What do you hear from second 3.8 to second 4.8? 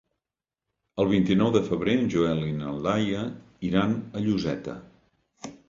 a Lloseta.